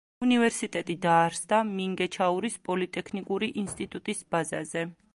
[0.27, 4.89] უნივერსიტეტი დაარსდა მინგეჩაურის პოლიტექნიკური ინსტიტუტის ბაზაზე.